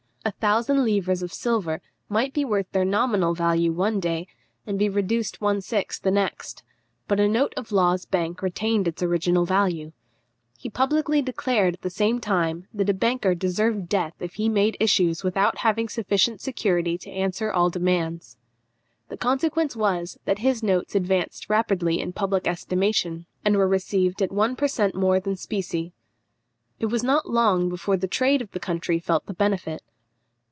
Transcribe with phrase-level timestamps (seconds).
[0.23, 4.27] A thousand livres of silver might be worth their nominal value one day,
[4.67, 6.61] and be reduced one sixth the next,
[7.07, 9.93] but a note of Law's bank retained its original value.
[10.59, 14.77] He publicly declared at the same time, that a banker deserved death if he made
[14.79, 18.37] issues without having sufficient security to answer all demands.
[19.09, 24.31] The consequence was, that his notes advanced rapidly in public estimation, and were received at
[24.31, 25.93] one per cent more than specie.
[26.79, 29.81] It was not long before the trade of the country felt the benefit.